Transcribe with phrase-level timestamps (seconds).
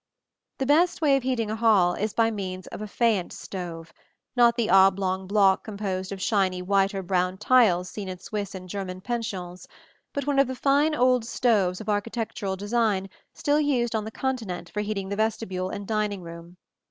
[0.57, 3.93] The best way of heating a hall is by means of a faience stove
[4.35, 8.67] not the oblong block composed of shiny white or brown tiles seen in Swiss and
[8.67, 9.67] German pensions,
[10.11, 14.71] but one of the fine old stoves of architectural design still used on the Continent
[14.71, 16.57] for heating the vestibule and dining room.